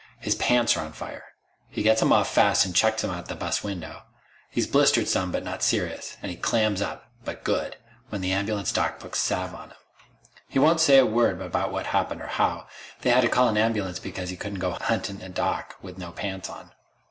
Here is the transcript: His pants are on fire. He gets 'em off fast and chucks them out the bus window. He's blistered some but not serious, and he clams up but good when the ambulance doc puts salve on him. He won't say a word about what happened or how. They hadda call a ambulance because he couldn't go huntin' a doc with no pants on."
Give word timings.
His 0.19 0.33
pants 0.33 0.75
are 0.75 0.83
on 0.83 0.93
fire. 0.93 1.25
He 1.69 1.83
gets 1.83 2.01
'em 2.01 2.11
off 2.11 2.27
fast 2.33 2.65
and 2.65 2.75
chucks 2.75 3.03
them 3.03 3.11
out 3.11 3.27
the 3.27 3.35
bus 3.35 3.63
window. 3.63 4.01
He's 4.49 4.65
blistered 4.65 5.07
some 5.07 5.31
but 5.31 5.43
not 5.43 5.61
serious, 5.61 6.17
and 6.23 6.31
he 6.31 6.37
clams 6.37 6.81
up 6.81 7.11
but 7.23 7.43
good 7.43 7.75
when 8.09 8.21
the 8.21 8.31
ambulance 8.31 8.71
doc 8.71 8.97
puts 8.97 9.19
salve 9.19 9.53
on 9.53 9.69
him. 9.69 9.77
He 10.49 10.57
won't 10.57 10.81
say 10.81 10.97
a 10.97 11.05
word 11.05 11.39
about 11.39 11.71
what 11.71 11.85
happened 11.85 12.19
or 12.19 12.25
how. 12.33 12.65
They 13.01 13.11
hadda 13.11 13.29
call 13.29 13.55
a 13.55 13.59
ambulance 13.59 13.99
because 13.99 14.31
he 14.31 14.37
couldn't 14.37 14.57
go 14.57 14.71
huntin' 14.71 15.21
a 15.21 15.29
doc 15.29 15.75
with 15.83 15.99
no 15.99 16.11
pants 16.11 16.49
on." 16.49 16.71